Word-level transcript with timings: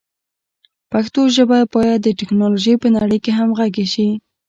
پښتو 0.91 1.21
ژبه 1.35 1.59
باید 1.73 1.99
د 2.03 2.07
ټکنالوژۍ 2.19 2.75
په 2.83 2.87
نړۍ 2.97 3.19
کې 3.25 3.31
همغږي 3.39 3.85
شي. 3.93 4.09